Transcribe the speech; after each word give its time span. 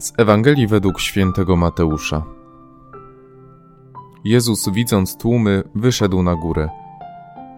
Z 0.00 0.12
Ewangelii 0.18 0.66
według 0.66 1.00
świętego 1.00 1.56
Mateusza. 1.56 2.24
Jezus, 4.24 4.68
widząc 4.68 5.16
tłumy, 5.16 5.62
wyszedł 5.74 6.22
na 6.22 6.36
górę, 6.36 6.68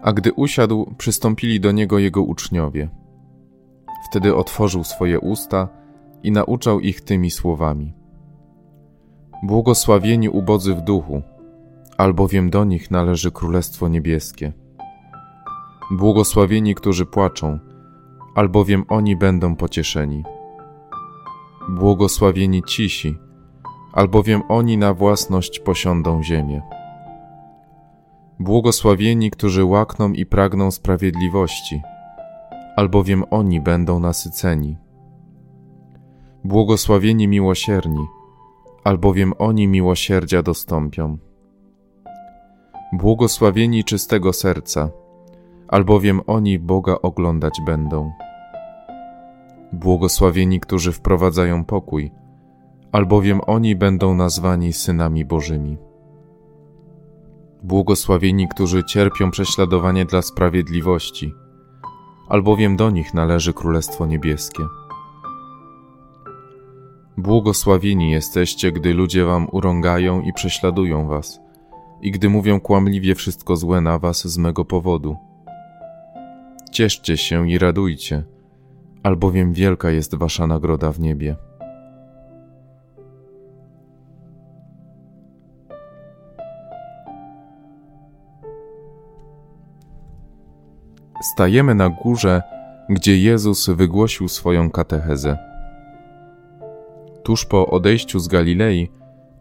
a 0.01 0.13
gdy 0.13 0.33
usiadł, 0.33 0.93
przystąpili 0.97 1.59
do 1.59 1.71
niego 1.71 1.99
jego 1.99 2.23
uczniowie. 2.23 2.89
Wtedy 4.09 4.35
otworzył 4.35 4.83
swoje 4.83 5.19
usta 5.19 5.67
i 6.23 6.31
nauczał 6.31 6.79
ich 6.79 7.01
tymi 7.01 7.31
słowami: 7.31 7.93
Błogosławieni 9.43 10.29
ubodzy 10.29 10.75
w 10.75 10.81
duchu, 10.81 11.21
albowiem 11.97 12.49
do 12.49 12.63
nich 12.63 12.91
należy 12.91 13.31
Królestwo 13.31 13.87
Niebieskie. 13.87 14.53
Błogosławieni, 15.91 16.75
którzy 16.75 17.05
płaczą, 17.05 17.59
albowiem 18.35 18.85
oni 18.89 19.15
będą 19.15 19.55
pocieszeni. 19.55 20.23
Błogosławieni 21.69 22.63
cisi, 22.63 23.17
albowiem 23.93 24.41
oni 24.49 24.77
na 24.77 24.93
własność 24.93 25.59
posiądą 25.59 26.23
ziemię. 26.23 26.61
Błogosławieni, 28.39 29.31
którzy 29.31 29.65
łakną 29.65 30.11
i 30.11 30.25
pragną 30.25 30.71
sprawiedliwości, 30.71 31.81
albowiem 32.75 33.23
oni 33.31 33.61
będą 33.61 33.99
nasyceni. 33.99 34.77
Błogosławieni 36.43 37.27
miłosierni, 37.27 38.05
albowiem 38.83 39.33
oni 39.39 39.67
miłosierdzia 39.67 40.41
dostąpią. 40.41 41.17
Błogosławieni 42.93 43.83
czystego 43.83 44.33
serca, 44.33 44.89
albowiem 45.67 46.21
oni 46.27 46.59
Boga 46.59 46.95
oglądać 47.01 47.61
będą. 47.65 48.11
Błogosławieni, 49.73 50.59
którzy 50.59 50.91
wprowadzają 50.91 51.65
pokój, 51.65 52.11
albowiem 52.91 53.41
oni 53.47 53.75
będą 53.75 54.15
nazwani 54.15 54.73
synami 54.73 55.25
Bożymi. 55.25 55.77
Błogosławieni, 57.63 58.47
którzy 58.47 58.83
cierpią 58.83 59.31
prześladowanie 59.31 60.05
dla 60.05 60.21
sprawiedliwości, 60.21 61.33
albowiem 62.29 62.75
do 62.75 62.89
nich 62.89 63.13
należy 63.13 63.53
Królestwo 63.53 64.05
Niebieskie. 64.05 64.63
Błogosławieni 67.17 68.11
jesteście, 68.11 68.71
gdy 68.71 68.93
ludzie 68.93 69.25
wam 69.25 69.47
urągają 69.51 70.21
i 70.21 70.33
prześladują 70.33 71.07
was, 71.07 71.39
i 72.01 72.11
gdy 72.11 72.29
mówią 72.29 72.59
kłamliwie 72.59 73.15
wszystko 73.15 73.55
złe 73.55 73.81
na 73.81 73.99
was 73.99 74.27
z 74.27 74.37
mego 74.37 74.65
powodu. 74.65 75.17
Cieszcie 76.71 77.17
się 77.17 77.49
i 77.49 77.57
radujcie, 77.57 78.23
albowiem 79.03 79.53
wielka 79.53 79.91
jest 79.91 80.15
wasza 80.15 80.47
nagroda 80.47 80.91
w 80.91 80.99
niebie. 80.99 81.35
Stajemy 91.33 91.75
na 91.75 91.89
górze, 91.89 92.41
gdzie 92.89 93.17
Jezus 93.17 93.69
wygłosił 93.69 94.27
swoją 94.27 94.71
katechezę. 94.71 95.37
Tuż 97.23 97.45
po 97.45 97.67
odejściu 97.67 98.19
z 98.19 98.27
Galilei, 98.27 98.89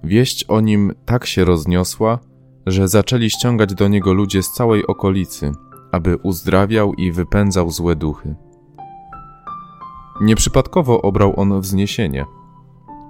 wieść 0.04 0.44
o 0.44 0.60
nim 0.60 0.92
tak 1.04 1.26
się 1.26 1.44
rozniosła, 1.44 2.18
że 2.66 2.88
zaczęli 2.88 3.30
ściągać 3.30 3.74
do 3.74 3.88
niego 3.88 4.12
ludzie 4.12 4.42
z 4.42 4.52
całej 4.52 4.86
okolicy, 4.86 5.52
aby 5.92 6.16
uzdrawiał 6.16 6.94
i 6.94 7.12
wypędzał 7.12 7.70
złe 7.70 7.96
duchy. 7.96 8.34
Nieprzypadkowo 10.22 11.02
obrał 11.02 11.40
on 11.40 11.60
wzniesienie. 11.60 12.26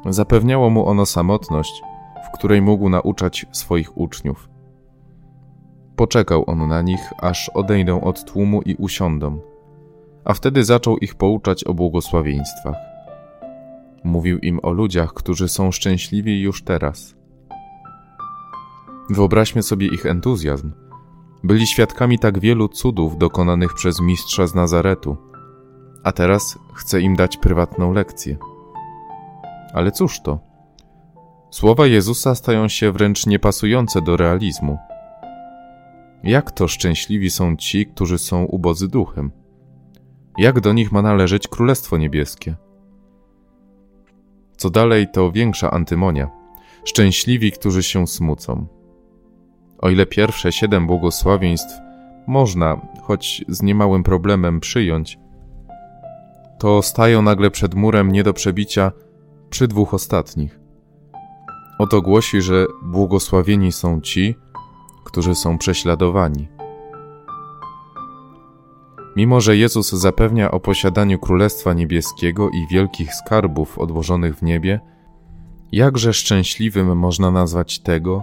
Zapewniało 0.09 0.71
mu 0.71 0.89
ono 0.89 1.07
samotność, 1.07 1.83
w 2.27 2.39
której 2.39 2.63
mógł 2.63 2.89
nauczać 2.89 3.47
swoich 3.53 3.99
uczniów. 3.99 4.49
Poczekał 5.97 6.45
on 6.47 6.69
na 6.69 6.83
nich, 6.83 7.13
aż 7.19 7.49
odejdą 7.49 8.01
od 8.01 8.25
tłumu 8.25 8.63
i 8.63 8.75
usiądą, 8.75 9.41
a 10.25 10.35
wtedy 10.35 10.65
zaczął 10.65 10.99
ich 10.99 11.15
pouczać 11.15 11.65
o 11.65 11.75
błogosławieństwach. 11.75 12.77
Mówił 14.05 14.39
im 14.39 14.61
o 14.63 14.73
ludziach, 14.73 15.13
którzy 15.15 15.49
są 15.49 15.73
szczęśliwi 15.73 16.41
już 16.41 16.65
teraz. 16.65 17.15
Wyobraźmy 19.11 19.63
sobie 19.63 19.87
ich 19.87 20.07
entuzjazm. 20.07 20.73
Byli 21.45 21.67
świadkami 21.67 22.19
tak 22.19 22.39
wielu 22.39 22.69
cudów 22.69 23.19
dokonanych 23.19 23.75
przez 23.75 24.01
mistrza 24.01 24.47
z 24.47 24.55
Nazaretu– 24.55 25.17
a 26.03 26.13
teraz 26.13 26.59
chce 26.75 27.01
im 27.01 27.17
dać 27.17 27.37
prywatną 27.37 27.93
lekcję. 27.93 28.37
Ale 29.75 29.93
cóż 29.93 30.21
to? 30.21 30.39
Słowa 31.51 31.87
Jezusa 31.87 32.35
stają 32.35 32.69
się 32.69 32.93
wręcz 32.93 33.27
niepasujące 33.27 34.03
do 34.03 34.17
realizmu. 34.17 34.79
Jak 36.25 36.51
to 36.51 36.69
szczęśliwi 36.69 37.31
są 37.31 37.57
ci, 37.57 37.87
którzy 37.87 38.19
są 38.19 38.45
ubodzy 38.45 38.89
duchem? 38.89 39.31
Jak 40.39 40.61
do 40.61 40.73
nich 40.73 40.93
ma 40.93 41.03
należeć 41.03 41.49
Królestwo 41.49 41.97
Niebieskie? 41.97 42.57
Co 44.57 44.71
dalej, 44.71 45.07
to 45.13 45.33
większa 45.33 45.71
antymonia. 45.71 46.31
Szczęśliwi, 46.85 47.53
którzy 47.53 47.83
się 47.83 48.07
smucą. 48.07 48.67
O 49.79 49.91
ile 49.91 50.07
pierwsze 50.07 50.53
siedem 50.53 50.87
błogosławieństw 50.87 51.73
można, 52.27 52.81
choć 53.03 53.45
z 53.49 53.63
niemałym 53.63 54.03
problemem, 54.03 54.61
przyjąć, 54.61 55.19
to 56.63 56.83
stają 56.83 57.23
nagle 57.23 57.51
przed 57.51 57.75
murem 57.75 58.13
nie 58.13 58.23
do 58.23 58.33
przebicia 58.33 58.93
przy 59.51 59.69
dwóch 59.69 59.95
ostatnich. 59.95 60.61
Oto 61.79 62.03
głosi, 62.03 62.43
że 62.43 62.67
błogosławieni 62.83 63.73
są 63.73 64.01
ci, 64.01 64.35
którzy 65.05 65.35
są 65.35 65.59
prześladowani. 65.59 66.49
Mimo, 69.17 69.41
że 69.41 69.57
Jezus 69.57 69.91
zapewnia 69.91 70.51
o 70.51 70.61
posiadaniu 70.61 71.19
Królestwa 71.19 71.73
Niebieskiego 71.73 72.51
i 72.51 72.67
wielkich 72.75 73.15
skarbów 73.15 73.79
odłożonych 73.79 74.37
w 74.37 74.43
niebie, 74.43 74.81
jakże 75.73 76.13
szczęśliwym 76.13 76.99
można 76.99 77.31
nazwać 77.31 77.79
tego, 77.79 78.23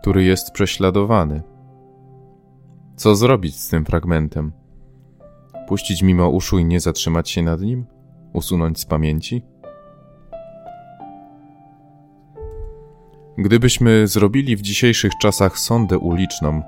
który 0.00 0.24
jest 0.24 0.52
prześladowany? 0.52 1.42
Co 2.96 3.16
zrobić 3.16 3.56
z 3.56 3.68
tym 3.68 3.84
fragmentem? 3.84 4.63
Puścić 5.68 6.02
mimo 6.02 6.28
uszu 6.28 6.58
i 6.58 6.64
nie 6.64 6.80
zatrzymać 6.80 7.30
się 7.30 7.42
nad 7.42 7.60
nim? 7.60 7.86
Usunąć 8.32 8.80
z 8.80 8.84
pamięci? 8.84 9.42
Gdybyśmy 13.38 14.06
zrobili 14.06 14.56
w 14.56 14.62
dzisiejszych 14.62 15.12
czasach 15.20 15.58
sondę 15.58 15.98
uliczną 15.98 16.62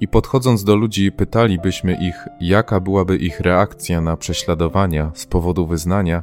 i 0.00 0.08
podchodząc 0.08 0.64
do 0.64 0.76
ludzi 0.76 1.12
pytalibyśmy 1.12 1.94
ich, 1.94 2.28
jaka 2.40 2.80
byłaby 2.80 3.16
ich 3.16 3.40
reakcja 3.40 4.00
na 4.00 4.16
prześladowania 4.16 5.10
z 5.14 5.26
powodu 5.26 5.66
wyznania, 5.66 6.22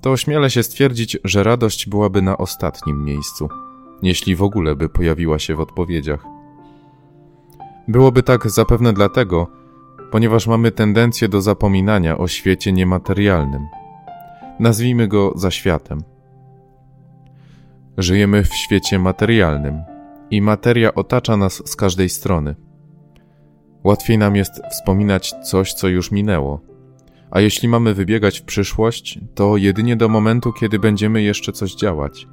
to 0.00 0.10
ośmielę 0.10 0.50
się 0.50 0.62
stwierdzić, 0.62 1.18
że 1.24 1.42
radość 1.42 1.88
byłaby 1.88 2.22
na 2.22 2.38
ostatnim 2.38 3.04
miejscu, 3.04 3.48
jeśli 4.02 4.36
w 4.36 4.42
ogóle 4.42 4.76
by 4.76 4.88
pojawiła 4.88 5.38
się 5.38 5.54
w 5.54 5.60
odpowiedziach. 5.60 6.24
Byłoby 7.88 8.22
tak 8.22 8.50
zapewne 8.50 8.92
dlatego, 8.92 9.59
ponieważ 10.10 10.46
mamy 10.46 10.70
tendencję 10.70 11.28
do 11.28 11.40
zapominania 11.40 12.18
o 12.18 12.28
świecie 12.28 12.72
niematerialnym. 12.72 13.66
Nazwijmy 14.60 15.08
go 15.08 15.32
za 15.36 15.50
światem. 15.50 16.02
Żyjemy 17.98 18.44
w 18.44 18.54
świecie 18.54 18.98
materialnym 18.98 19.82
i 20.30 20.42
materia 20.42 20.94
otacza 20.94 21.36
nas 21.36 21.62
z 21.70 21.76
każdej 21.76 22.08
strony. 22.08 22.56
Łatwiej 23.84 24.18
nam 24.18 24.36
jest 24.36 24.62
wspominać 24.70 25.34
coś, 25.44 25.74
co 25.74 25.88
już 25.88 26.10
minęło. 26.10 26.60
A 27.30 27.40
jeśli 27.40 27.68
mamy 27.68 27.94
wybiegać 27.94 28.40
w 28.40 28.44
przyszłość, 28.44 29.20
to 29.34 29.56
jedynie 29.56 29.96
do 29.96 30.08
momentu, 30.08 30.52
kiedy 30.52 30.78
będziemy 30.78 31.22
jeszcze 31.22 31.52
coś 31.52 31.74
działać. 31.74 32.28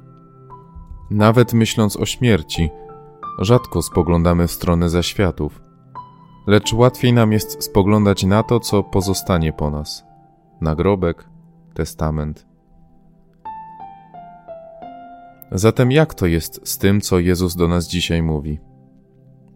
Nawet 1.10 1.52
myśląc 1.52 1.96
o 1.96 2.06
śmierci, 2.06 2.70
rzadko 3.38 3.82
spoglądamy 3.82 4.46
w 4.46 4.52
stronę 4.52 4.90
zaświatów 4.90 5.67
lecz 6.48 6.72
łatwiej 6.72 7.12
nam 7.12 7.32
jest 7.32 7.64
spoglądać 7.64 8.24
na 8.24 8.42
to, 8.42 8.60
co 8.60 8.82
pozostanie 8.82 9.52
po 9.52 9.70
nas 9.70 10.04
nagrobek, 10.60 11.24
testament. 11.74 12.46
Zatem, 15.52 15.92
jak 15.92 16.14
to 16.14 16.26
jest 16.26 16.68
z 16.68 16.78
tym, 16.78 17.00
co 17.00 17.18
Jezus 17.18 17.56
do 17.56 17.68
nas 17.68 17.88
dzisiaj 17.88 18.22
mówi? 18.22 18.58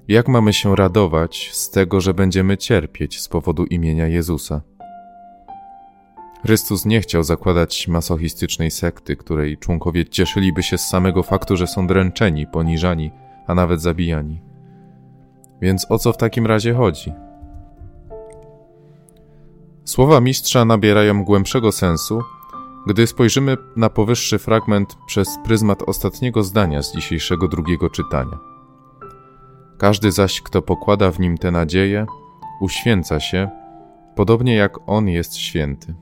Jak 0.09 0.29
mamy 0.29 0.53
się 0.53 0.77
radować 0.77 1.51
z 1.53 1.71
tego, 1.71 2.01
że 2.01 2.15
będziemy 2.15 2.57
cierpieć 2.57 3.21
z 3.21 3.29
powodu 3.29 3.65
imienia 3.65 4.07
Jezusa? 4.07 4.61
Chrystus 6.43 6.85
nie 6.85 7.01
chciał 7.01 7.23
zakładać 7.23 7.89
masochistycznej 7.89 8.71
sekty, 8.71 9.17
której 9.17 9.59
członkowie 9.59 10.07
cieszyliby 10.07 10.63
się 10.63 10.79
z 10.79 10.89
samego 10.89 11.23
faktu, 11.23 11.57
że 11.57 11.67
są 11.67 11.87
dręczeni, 11.87 12.47
poniżani, 12.47 13.11
a 13.47 13.55
nawet 13.55 13.81
zabijani. 13.81 14.52
Więc 15.63 15.91
o 15.91 15.99
co 15.99 16.13
w 16.13 16.17
takim 16.17 16.47
razie 16.47 16.75
chodzi? 16.75 17.13
Słowa 19.85 20.21
mistrza 20.21 20.65
nabierają 20.65 21.25
głębszego 21.25 21.73
sensu, 21.73 22.23
Gdy 22.87 23.07
spojrzymy 23.07 23.57
na 23.77 23.91
powyższy 23.91 24.39
fragment 24.39 24.97
przez 25.07 25.29
pryzmat 25.45 25.83
ostatniego 25.83 26.43
zdania 26.43 26.83
z 26.83 26.95
dzisiejszego 26.95 27.49
drugiego 27.49 27.91
czytania. 27.91 28.39
Każdy 29.79 30.13
zaś, 30.13 30.41
kto 30.41 30.63
pokłada 30.63 31.11
w 31.11 31.21
nim 31.21 31.39
tę 31.39 31.51
nadzieję, 31.51 32.07
uświęca 32.61 33.21
się, 33.21 33.51
podobnie 34.15 34.55
jak 34.55 34.79
on 34.87 35.09
jest 35.09 35.37
święty. 35.37 35.95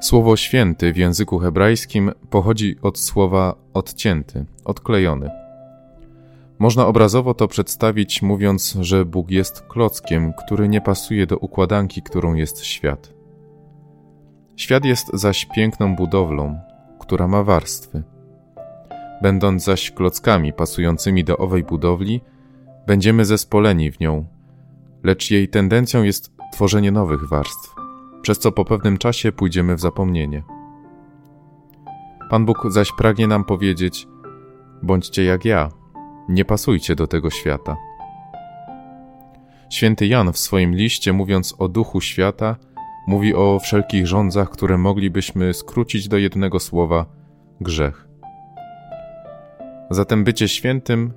Słowo 0.00 0.36
święty 0.36 0.92
w 0.92 0.96
języku 0.96 1.38
hebrajskim 1.38 2.12
pochodzi 2.30 2.76
od 2.82 2.98
słowa 2.98 3.54
odcięty, 3.72 4.44
odklejony. 4.64 5.43
Można 6.58 6.86
obrazowo 6.86 7.34
to 7.34 7.48
przedstawić, 7.48 8.22
mówiąc, 8.22 8.78
że 8.80 9.04
Bóg 9.04 9.30
jest 9.30 9.60
klockiem, 9.60 10.32
który 10.32 10.68
nie 10.68 10.80
pasuje 10.80 11.26
do 11.26 11.38
układanki, 11.38 12.02
którą 12.02 12.34
jest 12.34 12.64
świat. 12.64 13.14
Świat 14.56 14.84
jest 14.84 15.10
zaś 15.12 15.46
piękną 15.56 15.96
budowlą, 15.96 16.58
która 17.00 17.28
ma 17.28 17.42
warstwy. 17.42 18.02
Będąc 19.22 19.64
zaś 19.64 19.90
klockami 19.90 20.52
pasującymi 20.52 21.24
do 21.24 21.36
owej 21.36 21.62
budowli, 21.62 22.20
będziemy 22.86 23.24
zespoleni 23.24 23.90
w 23.90 24.00
nią, 24.00 24.26
lecz 25.02 25.30
jej 25.30 25.48
tendencją 25.48 26.02
jest 26.02 26.32
tworzenie 26.52 26.92
nowych 26.92 27.28
warstw, 27.28 27.74
przez 28.22 28.38
co 28.38 28.52
po 28.52 28.64
pewnym 28.64 28.98
czasie 28.98 29.32
pójdziemy 29.32 29.76
w 29.76 29.80
zapomnienie. 29.80 30.42
Pan 32.30 32.44
Bóg 32.44 32.66
zaś 32.68 32.92
pragnie 32.92 33.26
nam 33.26 33.44
powiedzieć: 33.44 34.08
bądźcie 34.82 35.24
jak 35.24 35.44
ja, 35.44 35.68
nie 36.28 36.44
pasujcie 36.44 36.96
do 36.96 37.06
tego 37.06 37.30
świata. 37.30 37.76
Święty 39.70 40.06
Jan 40.06 40.32
w 40.32 40.38
swoim 40.38 40.74
liście, 40.74 41.12
mówiąc 41.12 41.54
o 41.58 41.68
duchu 41.68 42.00
świata, 42.00 42.56
mówi 43.06 43.34
o 43.34 43.58
wszelkich 43.58 44.06
rządzach, 44.06 44.50
które 44.50 44.78
moglibyśmy 44.78 45.54
skrócić 45.54 46.08
do 46.08 46.18
jednego 46.18 46.60
słowa 46.60 47.06
grzech. 47.60 48.08
Zatem 49.90 50.24
bycie 50.24 50.48
świętym 50.48 51.12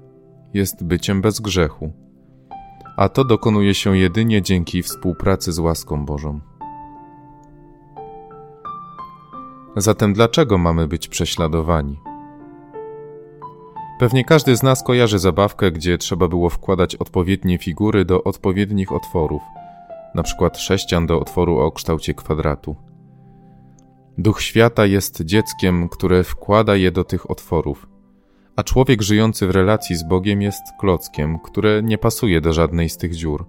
jest 0.53 0.83
byciem 0.83 1.21
bez 1.21 1.39
grzechu, 1.39 1.91
a 2.97 3.09
to 3.09 3.23
dokonuje 3.23 3.73
się 3.73 3.97
jedynie 3.97 4.41
dzięki 4.41 4.83
współpracy 4.83 5.51
z 5.51 5.59
łaską 5.59 6.05
Bożą. 6.05 6.39
Zatem 9.75 10.13
dlaczego 10.13 10.57
mamy 10.57 10.87
być 10.87 11.07
prześladowani? 11.07 12.06
Pewnie 13.99 14.25
każdy 14.25 14.55
z 14.55 14.63
nas 14.63 14.83
kojarzy 14.83 15.19
zabawkę, 15.19 15.71
gdzie 15.71 15.97
trzeba 15.97 16.27
było 16.27 16.49
wkładać 16.49 16.95
odpowiednie 16.95 17.57
figury 17.57 18.05
do 18.05 18.23
odpowiednich 18.23 18.91
otworów, 18.91 19.41
na 20.15 20.23
przykład 20.23 20.57
sześcian 20.57 21.07
do 21.07 21.19
otworu 21.19 21.59
o 21.59 21.71
kształcie 21.71 22.13
kwadratu. 22.13 22.75
Duch 24.17 24.41
świata 24.41 24.85
jest 24.85 25.21
dzieckiem, 25.21 25.89
które 25.89 26.23
wkłada 26.23 26.75
je 26.75 26.91
do 26.91 27.03
tych 27.03 27.31
otworów, 27.31 27.87
a 28.55 28.63
człowiek 28.63 29.01
żyjący 29.01 29.47
w 29.47 29.51
relacji 29.51 29.95
z 29.95 30.03
Bogiem 30.03 30.41
jest 30.41 30.63
klockiem, 30.79 31.39
które 31.39 31.83
nie 31.83 31.97
pasuje 31.97 32.41
do 32.41 32.53
żadnej 32.53 32.89
z 32.89 32.97
tych 32.97 33.15
dziur. 33.15 33.45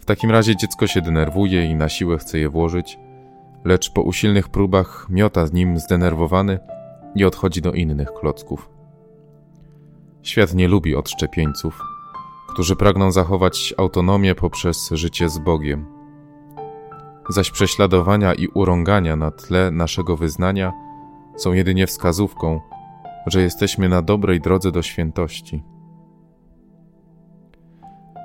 W 0.00 0.04
takim 0.04 0.30
razie 0.30 0.56
dziecko 0.56 0.86
się 0.86 1.00
denerwuje 1.00 1.66
i 1.66 1.74
na 1.74 1.88
siłę 1.88 2.18
chce 2.18 2.38
je 2.38 2.48
włożyć, 2.48 2.98
lecz 3.64 3.92
po 3.92 4.02
usilnych 4.02 4.48
próbach 4.48 5.06
miota 5.10 5.46
z 5.46 5.52
nim 5.52 5.78
zdenerwowany 5.78 6.58
i 7.14 7.24
odchodzi 7.24 7.62
do 7.62 7.72
innych 7.72 8.12
klocków. 8.12 8.73
Świat 10.24 10.54
nie 10.54 10.68
lubi 10.68 10.96
odszczepieńców, 10.96 11.80
którzy 12.48 12.76
pragną 12.76 13.12
zachować 13.12 13.74
autonomię 13.76 14.34
poprzez 14.34 14.90
życie 14.92 15.28
z 15.28 15.38
Bogiem. 15.38 15.86
Zaś 17.28 17.50
prześladowania 17.50 18.34
i 18.34 18.48
urągania 18.48 19.16
na 19.16 19.30
tle 19.30 19.70
naszego 19.70 20.16
wyznania 20.16 20.72
są 21.36 21.52
jedynie 21.52 21.86
wskazówką, 21.86 22.60
że 23.26 23.42
jesteśmy 23.42 23.88
na 23.88 24.02
dobrej 24.02 24.40
drodze 24.40 24.72
do 24.72 24.82
świętości. 24.82 25.62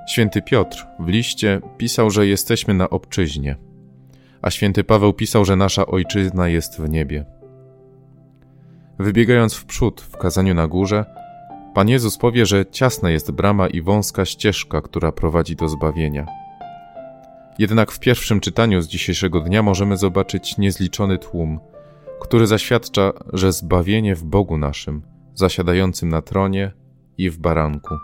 Święty 0.10 0.42
Piotr 0.42 0.88
w 1.00 1.08
liście 1.08 1.62
pisał, 1.78 2.10
że 2.10 2.28
jesteśmy 2.28 2.74
na 2.74 2.90
obczyźnie, 2.90 3.56
a 4.42 4.50
święty 4.50 4.84
Paweł 4.84 5.14
pisał, 5.14 5.46
że 5.46 5.56
nasza 5.56 5.86
ojczyzna 5.86 6.48
jest 6.48 6.82
w 6.82 6.90
niebie. 6.90 7.26
Wybiegając 9.00 9.54
w 9.54 9.66
przód 9.66 10.02
w 10.02 10.18
kazaniu 10.18 10.54
na 10.54 10.68
górze, 10.68 11.06
Pan 11.74 11.90
Jezus 11.90 12.18
powie, 12.18 12.46
że 12.46 12.66
ciasna 12.66 13.10
jest 13.10 13.32
brama 13.32 13.68
i 13.68 13.82
wąska 13.82 14.26
ścieżka, 14.26 14.82
która 14.82 15.12
prowadzi 15.12 15.56
do 15.56 15.70
zbawienia. 15.70 16.26
Jednak 17.60 17.92
w 17.92 18.00
pierwszym 18.00 18.40
czytaniu 18.40 18.82
z 18.82 18.88
dzisiejszego 18.88 19.42
dnia 19.42 19.64
możemy 19.64 19.98
zobaczyć 19.98 20.58
niezliczony 20.58 21.18
tłum, 21.18 21.60
który 22.22 22.48
zaświadcza, 22.48 23.14
że 23.34 23.52
zbawienie 23.52 24.16
w 24.16 24.24
Bogu 24.24 24.58
naszym, 24.58 25.02
zasiadającym 25.34 26.10
na 26.10 26.22
tronie 26.22 26.72
i 27.18 27.30
w 27.30 27.38
baranku. 27.38 27.96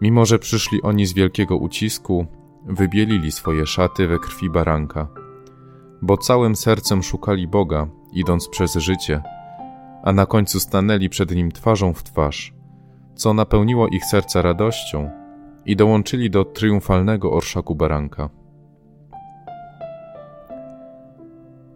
Mimo, 0.00 0.26
że 0.26 0.38
przyszli 0.38 0.82
oni 0.82 1.06
z 1.06 1.12
wielkiego 1.12 1.56
ucisku, 1.56 2.26
wybielili 2.66 3.32
swoje 3.32 3.66
szaty 3.66 4.08
we 4.08 4.18
krwi 4.18 4.50
baranka, 4.50 5.08
bo 6.02 6.16
całym 6.16 6.56
sercem 6.56 7.02
szukali 7.02 7.48
Boga, 7.48 7.88
idąc 8.12 8.48
przez 8.48 8.74
życie, 8.74 9.22
a 10.02 10.12
na 10.12 10.26
końcu 10.26 10.60
stanęli 10.60 11.08
przed 11.08 11.30
nim 11.30 11.52
twarzą 11.52 11.92
w 11.92 12.02
twarz, 12.02 12.54
co 13.14 13.34
napełniło 13.34 13.88
ich 13.88 14.04
serca 14.04 14.42
radością 14.42 15.10
i 15.66 15.76
dołączyli 15.76 16.30
do 16.30 16.44
triumfalnego 16.44 17.32
orszaku 17.32 17.74
baranka. 17.74 18.28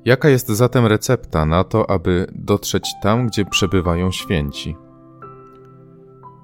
Jaka 0.04 0.28
jest 0.28 0.48
zatem 0.48 0.86
recepta 0.86 1.46
na 1.46 1.64
to, 1.64 1.90
aby 1.90 2.26
dotrzeć 2.32 2.94
tam, 3.02 3.26
gdzie 3.26 3.44
przebywają 3.44 4.10
święci? 4.10 4.76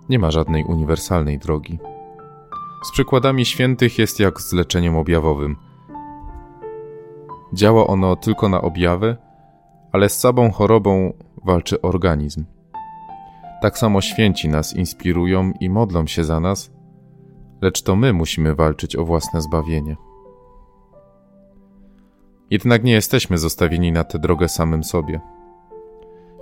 Nie 0.08 0.18
ma 0.18 0.30
żadnej 0.30 0.64
uniwersalnej 0.64 1.38
drogi. 1.38 1.78
Z 2.84 2.92
przykładami 2.92 3.44
świętych 3.44 3.98
jest 3.98 4.20
jak 4.20 4.40
z 4.40 4.52
leczeniem 4.52 4.96
objawowym. 4.96 5.56
Działa 7.52 7.86
ono 7.86 8.16
tylko 8.16 8.48
na 8.48 8.62
objawy, 8.62 9.16
ale 9.92 10.08
z 10.08 10.18
samą 10.18 10.50
chorobą 10.50 11.12
walczy 11.44 11.80
organizm. 11.80 12.44
Tak 13.62 13.78
samo 13.78 14.00
święci 14.00 14.48
nas 14.48 14.76
inspirują 14.76 15.52
i 15.60 15.70
modlą 15.70 16.06
się 16.06 16.24
za 16.24 16.40
nas, 16.40 16.70
lecz 17.62 17.82
to 17.82 17.96
my 17.96 18.12
musimy 18.12 18.54
walczyć 18.54 18.96
o 18.96 19.04
własne 19.04 19.42
zbawienie. 19.42 19.96
Jednak 22.50 22.84
nie 22.84 22.92
jesteśmy 22.92 23.38
zostawieni 23.38 23.92
na 23.92 24.04
tę 24.04 24.18
drogę 24.18 24.48
samym 24.48 24.84
sobie. 24.84 25.20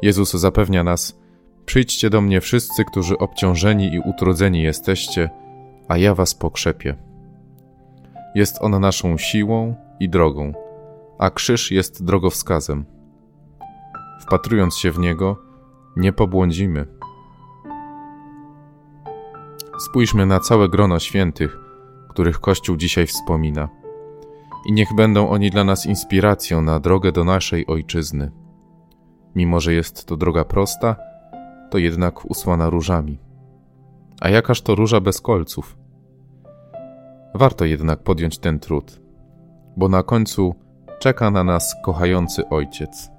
Jezus 0.03 0.33
zapewnia 0.33 0.85
nas: 0.85 1.19
Przyjdźcie 1.67 2.11
do 2.11 2.21
mnie 2.21 2.41
wszyscy, 2.41 2.85
którzy 2.85 3.19
obciążeni 3.19 3.95
i 3.95 4.01
utrudzeni 4.01 4.63
jesteście, 4.63 5.31
a 5.89 5.97
ja 5.97 6.15
was 6.15 6.35
pokrzepię. 6.35 6.97
Jest 8.35 8.63
on 8.63 8.81
naszą 8.81 9.19
siłą 9.19 9.75
i 10.01 10.09
drogą, 10.09 10.53
a 11.19 11.31
krzyż 11.31 11.71
jest 11.71 12.05
drogowskazem. 12.05 12.85
Wpatrując 14.21 14.77
się 14.77 14.91
w 14.91 14.99
niego, 14.99 15.37
nie 15.97 16.13
pobłądzimy. 16.13 16.87
Spójrzmy 19.79 20.27
na 20.27 20.41
całe 20.41 20.69
grono 20.69 20.99
świętych, 20.99 21.59
których 22.09 22.41
Kościół 22.41 22.77
dzisiaj 22.77 23.07
wspomina 23.07 23.69
i 24.67 24.73
niech 24.73 24.95
będą 24.95 25.29
oni 25.29 25.51
dla 25.51 25.65
nas 25.65 25.87
inspiracją 25.87 26.63
na 26.63 26.81
drogę 26.81 27.13
do 27.13 27.25
naszej 27.25 27.67
ojczyzny. 27.67 28.31
Mimo, 29.35 29.61
że 29.61 29.73
jest 29.73 30.05
to 30.07 30.17
droga 30.17 30.45
prosta, 30.45 30.97
to 31.71 31.79
jednak 31.79 32.31
usłana 32.31 32.71
różami. 32.71 33.19
A 34.21 34.29
jakaż 34.29 34.63
to 34.63 34.75
róża 34.75 35.01
bez 35.01 35.21
kolców? 35.21 35.77
Warto 37.35 37.65
jednak 37.65 38.03
podjąć 38.03 38.39
ten 38.39 38.59
trud, 38.59 39.01
bo 39.77 39.89
na 39.89 40.03
końcu 40.03 40.55
czeka 40.99 41.31
na 41.31 41.45
nas 41.45 41.75
kochający 41.85 42.49
ojciec. 42.49 43.11